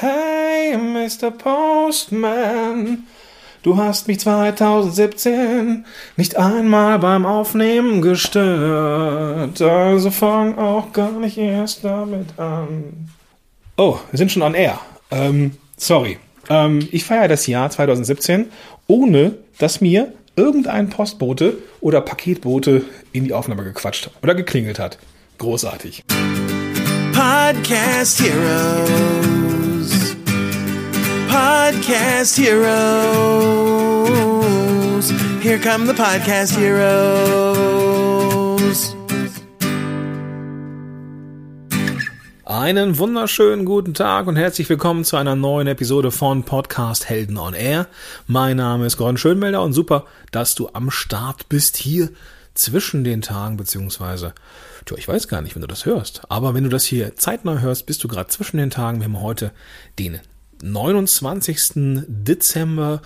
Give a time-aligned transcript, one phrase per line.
[0.00, 1.32] Hey, Mr.
[1.32, 3.08] Postman,
[3.64, 5.84] du hast mich 2017
[6.16, 13.08] nicht einmal beim Aufnehmen gestört, also fang auch gar nicht erst damit an.
[13.76, 14.78] Oh, wir sind schon on air.
[15.10, 16.18] Ähm, sorry.
[16.48, 18.52] Ähm, ich feiere das Jahr 2017,
[18.86, 24.96] ohne dass mir irgendein Postbote oder Paketbote in die Aufnahme gequatscht oder geklingelt hat.
[25.38, 26.04] Großartig.
[27.12, 29.37] Podcast Heroes.
[31.28, 32.70] Podcast Heroes.
[35.42, 37.68] Here come the Podcast Heroes.
[42.44, 47.52] Einen wunderschönen guten Tag und herzlich willkommen zu einer neuen Episode von Podcast Helden on
[47.52, 47.88] Air.
[48.26, 52.08] Mein Name ist Gordon Schönmelder und super, dass du am Start bist hier
[52.54, 54.32] zwischen den Tagen, beziehungsweise,
[54.86, 57.60] tja, ich weiß gar nicht, wenn du das hörst, aber wenn du das hier zeitnah
[57.60, 59.00] hörst, bist du gerade zwischen den Tagen.
[59.00, 59.52] Wir haben heute
[59.98, 60.18] den
[60.62, 62.04] 29.
[62.06, 63.02] Dezember.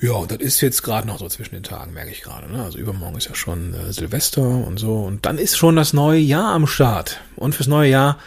[0.00, 2.50] Ja, das ist jetzt gerade noch so zwischen den Tagen, merke ich gerade.
[2.50, 2.62] Ne?
[2.62, 5.02] Also übermorgen ist ja schon äh, Silvester und so.
[5.02, 7.20] Und dann ist schon das neue Jahr am Start.
[7.34, 8.18] Und fürs neue Jahr,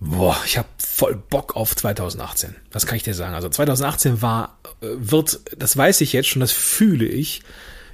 [0.00, 2.54] boah, ich habe voll Bock auf 2018.
[2.70, 3.34] Das kann ich dir sagen.
[3.34, 7.42] Also 2018 war, äh, wird, das weiß ich jetzt schon, das fühle ich,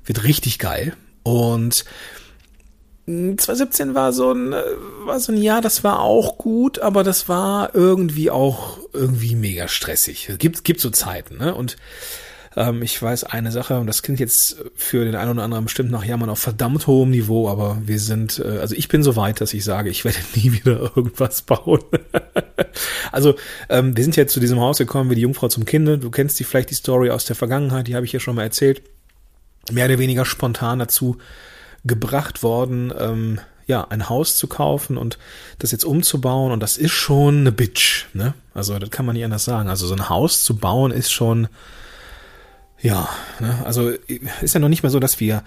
[0.05, 0.97] wird richtig geil.
[1.23, 1.85] Und
[3.09, 4.63] 2017 war so ein, äh,
[5.05, 9.67] war so ein Jahr, das war auch gut, aber das war irgendwie auch irgendwie mega
[9.67, 10.31] stressig.
[10.39, 11.55] Gibt, gibt so Zeiten, ne?
[11.55, 11.79] Und
[12.55, 15.91] ähm, ich weiß eine Sache, und das klingt jetzt für den einen oder anderen bestimmt
[15.91, 19.41] nach Jammern auf verdammt hohem Niveau, aber wir sind, äh, also ich bin so weit,
[19.41, 21.81] dass ich sage, ich werde nie wieder irgendwas bauen.
[23.13, 23.37] also
[23.71, 25.97] ähm, wir sind jetzt zu diesem Haus gekommen wie die Jungfrau zum Kinde.
[25.97, 28.43] Du kennst die vielleicht die Story aus der Vergangenheit, die habe ich ja schon mal
[28.43, 28.83] erzählt.
[29.71, 31.17] Mehr oder weniger spontan dazu
[31.85, 35.19] gebracht worden, ähm, ja, ein Haus zu kaufen und
[35.59, 38.35] das jetzt umzubauen und das ist schon eine Bitch, ne?
[38.55, 39.69] Also das kann man nicht anders sagen.
[39.69, 41.49] Also so ein Haus zu bauen ist schon,
[42.81, 43.09] ja,
[43.41, 43.59] ne?
[43.65, 43.91] also
[44.41, 45.43] ist ja noch nicht mehr so, dass wir,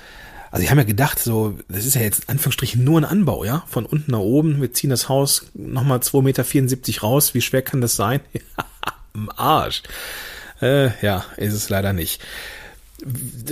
[0.51, 3.44] also ich habe ja gedacht, so, das ist ja jetzt in Anführungsstrichen nur ein Anbau,
[3.44, 7.63] ja, von unten nach oben, wir ziehen das Haus nochmal 2,74 Meter raus, wie schwer
[7.63, 8.22] kann das sein?
[9.13, 9.81] Im Arsch.
[10.61, 12.22] Äh, ja, ist es leider nicht.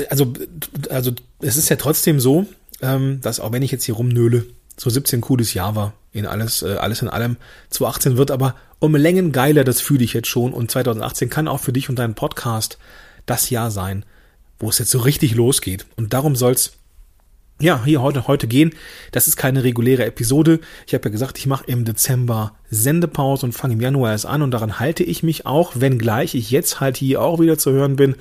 [0.09, 0.31] Also,
[0.89, 1.11] also
[1.41, 2.45] es ist ja trotzdem so,
[2.81, 4.45] ähm, dass auch wenn ich jetzt hier rumnöle,
[4.77, 7.37] so 17 cooles Jahr war in alles, äh, alles in allem.
[7.69, 10.53] 2018 wird aber um Längen geiler, das fühle ich jetzt schon.
[10.53, 12.77] Und 2018 kann auch für dich und deinen Podcast
[13.25, 14.05] das Jahr sein,
[14.57, 15.85] wo es jetzt so richtig losgeht.
[15.97, 16.73] Und darum soll's
[17.61, 18.73] ja, hier heute, heute gehen.
[19.11, 20.61] Das ist keine reguläre Episode.
[20.87, 24.41] Ich habe ja gesagt, ich mache im Dezember Sendepause und fange im Januar erst an
[24.41, 27.97] und daran halte ich mich auch, wenngleich ich jetzt halt hier auch wieder zu hören
[27.97, 28.15] bin.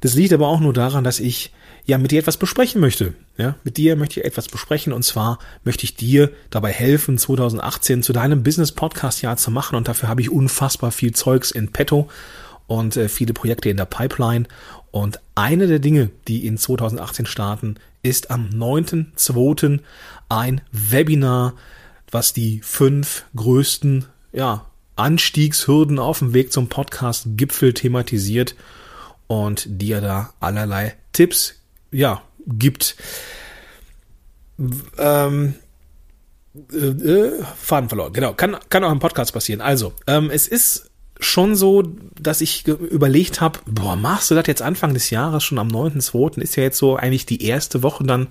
[0.00, 1.52] Das liegt aber auch nur daran, dass ich
[1.86, 3.14] ja mit dir etwas besprechen möchte.
[3.38, 8.02] Ja, mit dir möchte ich etwas besprechen und zwar möchte ich dir dabei helfen, 2018
[8.02, 11.70] zu deinem Business Podcast Jahr zu machen und dafür habe ich unfassbar viel Zeugs in
[11.70, 12.08] petto
[12.66, 14.46] und äh, viele Projekte in der Pipeline
[14.90, 19.80] und eine der Dinge, die in 2018 starten, ist am 9.2.
[20.28, 21.54] ein Webinar,
[22.10, 28.56] was die fünf größten ja, Anstiegshürden auf dem Weg zum Podcast Gipfel thematisiert
[29.26, 31.56] und dir da allerlei Tipps
[31.90, 32.96] ja, gibt.
[34.98, 35.54] Ähm,
[36.72, 38.32] äh, äh, Faden verloren, genau.
[38.34, 39.60] Kann, kann auch im Podcast passieren.
[39.60, 41.82] Also, ähm, es ist schon so,
[42.20, 46.40] dass ich überlegt habe, boah, machst du das jetzt Anfang des Jahres, schon am 9.2.
[46.40, 48.28] ist ja jetzt so eigentlich die erste Woche dann,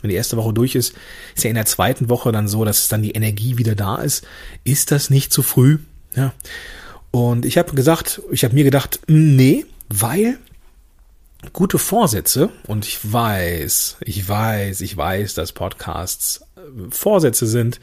[0.00, 0.94] wenn die erste Woche durch ist,
[1.36, 4.26] ist ja in der zweiten Woche dann so, dass dann die Energie wieder da ist.
[4.64, 5.78] Ist das nicht zu früh?
[6.16, 6.32] Ja.
[7.10, 10.38] Und ich habe gesagt, ich habe mir gedacht, nee, weil
[11.52, 16.60] gute Vorsätze, und ich weiß, ich weiß, ich weiß, dass Podcasts äh,
[16.90, 17.80] Vorsätze sind.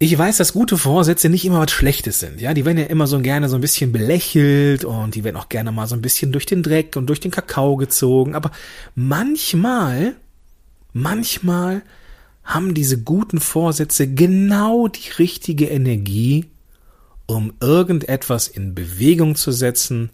[0.00, 2.40] Ich weiß, dass gute Vorsätze nicht immer was Schlechtes sind.
[2.40, 5.48] Ja, die werden ja immer so gerne so ein bisschen belächelt und die werden auch
[5.48, 8.36] gerne mal so ein bisschen durch den Dreck und durch den Kakao gezogen.
[8.36, 8.52] Aber
[8.94, 10.14] manchmal,
[10.92, 11.82] manchmal
[12.44, 16.46] haben diese guten Vorsätze genau die richtige Energie,
[17.26, 20.10] um irgendetwas in Bewegung zu setzen,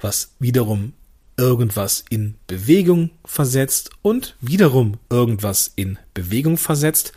[0.00, 0.94] was wiederum
[1.42, 7.12] irgendwas in Bewegung versetzt und wiederum irgendwas in Bewegung versetzt.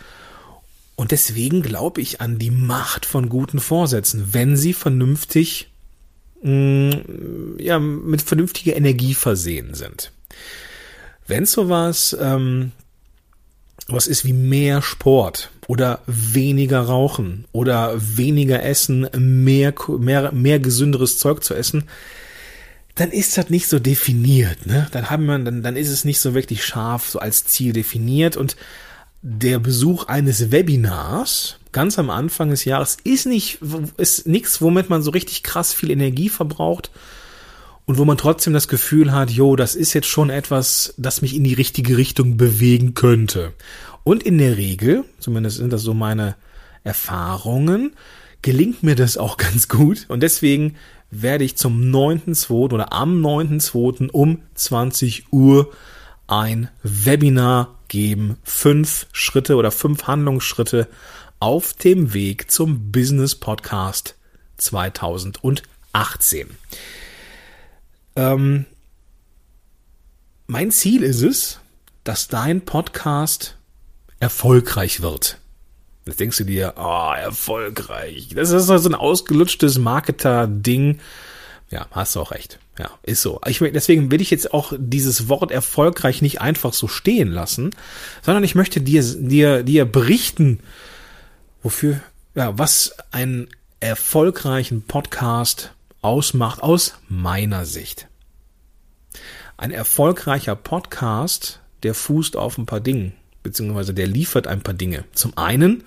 [0.96, 5.70] Und deswegen glaube ich an die Macht von guten Vorsätzen, wenn sie vernünftig,
[6.42, 10.12] mh, mm, ja, mit vernünftiger Energie versehen sind.
[11.28, 12.72] Wenn sowas, ähm,
[13.88, 21.20] was ist wie mehr Sport oder weniger Rauchen oder weniger Essen, mehr, mehr, mehr gesünderes
[21.20, 21.84] Zeug zu essen,
[22.96, 24.88] dann ist das nicht so definiert, ne?
[24.92, 28.38] Dann haben wir, dann, dann ist es nicht so wirklich scharf so als Ziel definiert
[28.38, 28.56] und
[29.22, 33.60] der Besuch eines Webinars ganz am Anfang des Jahres ist nicht,
[33.98, 36.90] ist nichts, womit man so richtig krass viel Energie verbraucht
[37.86, 41.36] und wo man trotzdem das Gefühl hat, jo, das ist jetzt schon etwas, das mich
[41.36, 43.54] in die richtige Richtung bewegen könnte.
[44.04, 46.36] Und in der Regel, zumindest sind das so meine
[46.84, 47.94] Erfahrungen,
[48.42, 50.76] gelingt mir das auch ganz gut und deswegen
[51.22, 52.52] werde ich zum 9.2.
[52.74, 54.10] oder am 9.2.
[54.10, 55.72] um 20 Uhr
[56.28, 58.38] ein Webinar geben.
[58.44, 60.88] Fünf Schritte oder fünf Handlungsschritte
[61.40, 64.16] auf dem Weg zum Business Podcast
[64.58, 66.50] 2018.
[68.16, 68.66] Ähm,
[70.48, 71.60] mein Ziel ist es,
[72.04, 73.58] dass dein Podcast
[74.20, 75.40] erfolgreich wird.
[76.06, 78.30] Jetzt denkst du dir, oh, erfolgreich.
[78.36, 81.00] Das ist so ein ausgelutschtes Marketer-Ding.
[81.72, 82.60] Ja, hast du auch recht.
[82.78, 83.42] Ja, ist so.
[83.48, 87.72] Ich, deswegen will ich jetzt auch dieses Wort erfolgreich nicht einfach so stehen lassen,
[88.22, 90.60] sondern ich möchte dir, dir, dir berichten,
[91.64, 92.02] wofür,
[92.36, 93.48] ja, was einen
[93.80, 95.72] erfolgreichen Podcast
[96.02, 98.08] ausmacht aus meiner Sicht.
[99.58, 103.14] Ein erfolgreicher Podcast, der fußt auf ein paar Dingen,
[103.46, 105.06] beziehungsweise der liefert ein paar Dinge.
[105.14, 105.86] Zum einen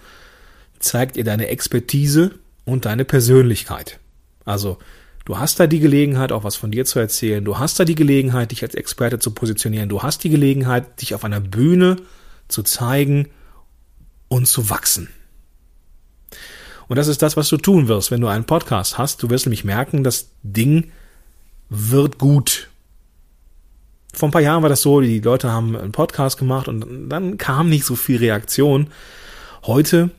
[0.78, 2.30] zeigt er deine Expertise
[2.64, 4.00] und deine Persönlichkeit.
[4.46, 4.78] Also
[5.28, 7.44] Du hast da die Gelegenheit, auch was von dir zu erzählen.
[7.44, 9.90] Du hast da die Gelegenheit, dich als Experte zu positionieren.
[9.90, 11.96] Du hast die Gelegenheit, dich auf einer Bühne
[12.48, 13.28] zu zeigen
[14.28, 15.10] und zu wachsen.
[16.88, 19.22] Und das ist das, was du tun wirst, wenn du einen Podcast hast.
[19.22, 20.92] Du wirst nämlich merken, das Ding
[21.68, 22.70] wird gut.
[24.18, 27.38] Vor ein paar Jahren war das so, die Leute haben einen Podcast gemacht und dann
[27.38, 28.88] kam nicht so viel Reaktion.
[29.64, 30.10] Heute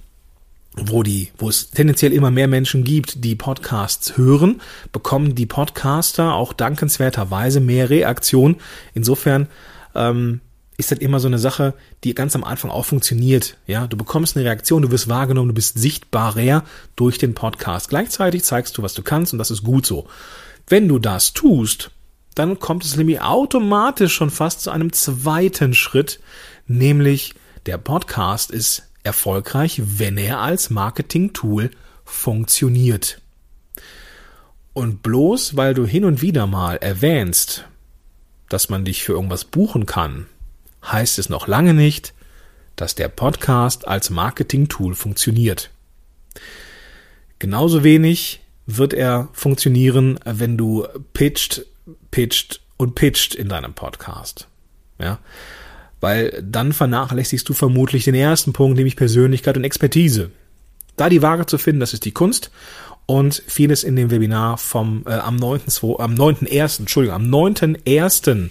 [0.75, 4.61] wo die, wo es tendenziell immer mehr Menschen gibt, die Podcasts hören,
[4.93, 8.55] bekommen die Podcaster auch dankenswerterweise mehr Reaktion.
[8.93, 9.47] Insofern
[9.95, 10.39] ähm,
[10.77, 11.73] ist das immer so eine Sache,
[12.05, 13.57] die ganz am Anfang auch funktioniert.
[13.67, 16.63] Ja, du bekommst eine Reaktion, du wirst wahrgenommen, du bist sichtbarer
[16.95, 17.89] durch den Podcast.
[17.89, 20.07] Gleichzeitig zeigst du, was du kannst und das ist gut so.
[20.67, 21.91] Wenn du das tust,
[22.39, 26.21] dann kommt es nämlich automatisch schon fast zu einem zweiten Schritt,
[26.67, 27.33] nämlich
[27.65, 31.69] der Podcast ist erfolgreich, wenn er als Marketing-Tool
[32.05, 33.21] funktioniert.
[34.71, 37.65] Und bloß weil du hin und wieder mal erwähnst,
[38.47, 40.25] dass man dich für irgendwas buchen kann,
[40.85, 42.13] heißt es noch lange nicht,
[42.77, 45.71] dass der Podcast als Marketing-Tool funktioniert.
[47.37, 51.65] Genauso wenig wird er funktionieren, wenn du pitcht,
[52.11, 54.47] pitcht und pitcht in deinem Podcast.
[54.99, 55.19] Ja,
[56.01, 60.31] weil dann vernachlässigst du vermutlich den ersten Punkt, nämlich Persönlichkeit und Expertise.
[60.95, 62.51] Da die Waage zu finden, das ist die Kunst
[63.05, 68.49] und vieles in dem Webinar vom äh, am 9.2, am 9.1., Entschuldigung, am 9.1.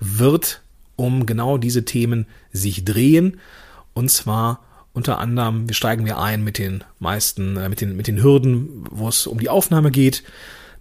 [0.00, 0.60] wird
[0.96, 3.38] um genau diese Themen sich drehen
[3.94, 4.60] und zwar
[4.94, 8.84] unter anderem, wir steigen wir ein mit den meisten, äh, mit den, mit den Hürden,
[8.90, 10.22] wo es um die Aufnahme geht,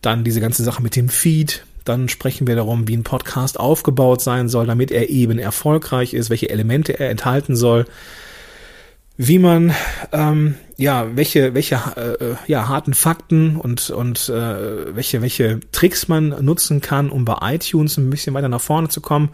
[0.01, 4.22] dann diese ganze Sache mit dem Feed, dann sprechen wir darum, wie ein Podcast aufgebaut
[4.22, 7.86] sein soll, damit er eben erfolgreich ist, welche Elemente er enthalten soll,
[9.18, 9.74] wie man
[10.12, 16.30] ähm, ja welche welche äh, ja harten Fakten und und äh, welche welche Tricks man
[16.44, 19.30] nutzen kann, um bei iTunes ein bisschen weiter nach vorne zu kommen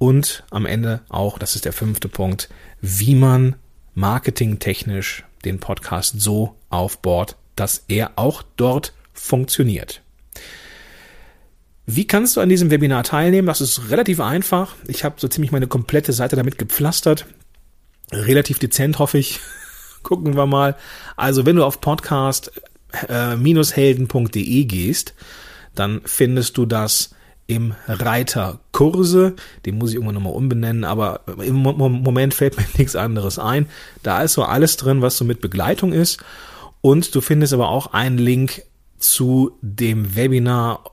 [0.00, 2.48] und am Ende auch, das ist der fünfte Punkt,
[2.80, 3.56] wie man
[3.94, 10.00] marketingtechnisch den Podcast so aufbaut, dass er auch dort funktioniert.
[11.96, 13.48] Wie kannst du an diesem Webinar teilnehmen?
[13.48, 14.76] Das ist relativ einfach.
[14.86, 17.26] Ich habe so ziemlich meine komplette Seite damit gepflastert.
[18.12, 19.40] Relativ dezent, hoffe ich.
[20.02, 20.76] Gucken wir mal.
[21.16, 25.14] Also, wenn du auf podcast-helden.de gehst,
[25.74, 27.10] dann findest du das
[27.48, 29.34] im Reiter Kurse.
[29.66, 33.66] Den muss ich irgendwann nochmal umbenennen, aber im Moment fällt mir nichts anderes ein.
[34.04, 36.22] Da ist so alles drin, was so mit Begleitung ist.
[36.82, 38.62] Und du findest aber auch einen Link
[38.98, 40.84] zu dem Webinar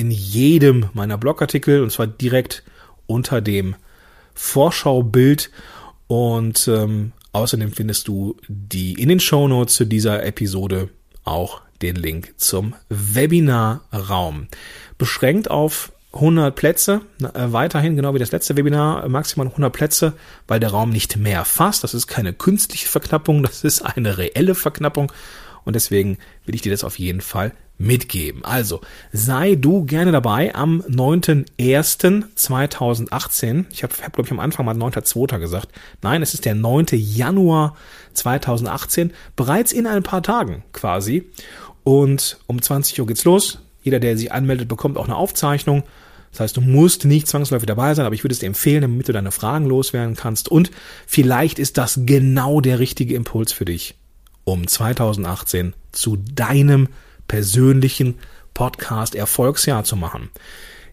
[0.00, 2.62] in jedem meiner Blogartikel und zwar direkt
[3.06, 3.76] unter dem
[4.34, 5.50] Vorschaubild
[6.06, 10.88] und ähm, außerdem findest du die in den Show Notes zu dieser Episode
[11.24, 14.48] auch den Link zum Webinarraum.
[14.96, 20.14] Beschränkt auf 100 Plätze, äh, weiterhin genau wie das letzte Webinar, maximal 100 Plätze,
[20.48, 21.84] weil der Raum nicht mehr fasst.
[21.84, 25.12] Das ist keine künstliche Verknappung, das ist eine reelle Verknappung
[25.64, 26.16] und deswegen
[26.46, 28.44] will ich dir das auf jeden Fall mitgeben.
[28.44, 33.64] Also sei du gerne dabei am 9.1.2018.
[33.72, 35.38] Ich habe, hab, glaube ich, am Anfang mal 9.2.
[35.38, 35.70] gesagt.
[36.02, 36.88] Nein, es ist der 9.
[36.92, 37.74] Januar
[38.12, 41.30] 2018, bereits in ein paar Tagen quasi.
[41.82, 43.60] Und um 20 Uhr geht's los.
[43.82, 45.84] Jeder, der sich anmeldet, bekommt auch eine Aufzeichnung
[46.32, 49.08] Das heißt, du musst nicht zwangsläufig dabei sein, aber ich würde es dir empfehlen, damit
[49.08, 50.50] du deine Fragen loswerden kannst.
[50.50, 50.70] Und
[51.06, 53.94] vielleicht ist das genau der richtige Impuls für dich,
[54.44, 56.88] um 2018 zu deinem
[57.30, 58.18] persönlichen
[58.54, 60.30] Podcast Erfolgsjahr zu machen.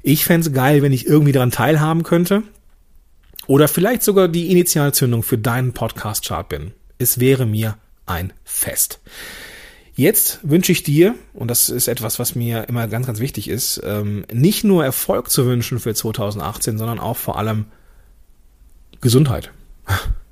[0.04, 2.44] Ich fände geil, wenn ich irgendwie daran teilhaben könnte.
[3.48, 6.74] Oder vielleicht sogar die Initialzündung für deinen Podcast-Chart bin.
[7.00, 9.00] Es wäre mir ein Fest.
[9.96, 13.82] Jetzt wünsche ich dir, und das ist etwas, was mir immer ganz, ganz wichtig ist,
[13.84, 17.66] ähm, nicht nur Erfolg zu wünschen für 2018, sondern auch vor allem
[19.02, 19.50] Gesundheit.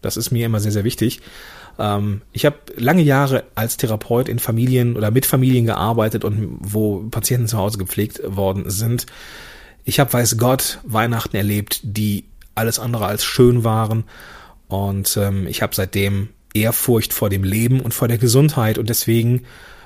[0.05, 1.21] Das ist mir immer sehr, sehr wichtig.
[1.77, 7.01] Ähm, ich habe lange Jahre als Therapeut in Familien oder mit Familien gearbeitet und wo
[7.09, 9.05] Patienten zu Hause gepflegt worden sind.
[9.83, 14.05] Ich habe, weiß Gott, Weihnachten erlebt, die alles andere als schön waren.
[14.67, 19.43] Und ähm, ich habe seitdem Ehrfurcht vor dem Leben und vor der Gesundheit und deswegen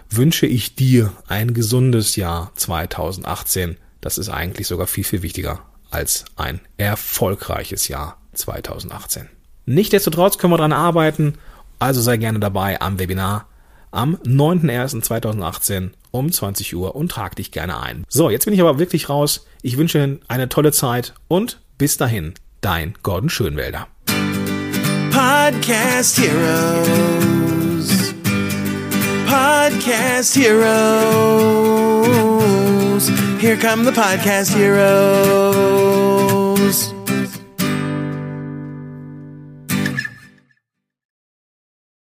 [0.09, 3.77] wünsche ich dir ein gesundes Jahr 2018.
[4.01, 9.27] Das ist eigentlich sogar viel, viel wichtiger als ein erfolgreiches Jahr 2018.
[9.69, 11.35] Nichtsdestotrotz können wir dran arbeiten,
[11.77, 13.45] also sei gerne dabei am Webinar
[13.91, 18.03] am 9.01.2018 um 20 Uhr und trag dich gerne ein.
[18.09, 19.45] So, jetzt bin ich aber wirklich raus.
[19.61, 23.85] Ich wünsche eine tolle Zeit und bis dahin, dein Gordon Schönwälder.
[25.11, 28.15] Podcast Heroes.
[29.27, 30.71] Podcast Heroes.
[33.39, 35.69] Here come the Podcast Heroes.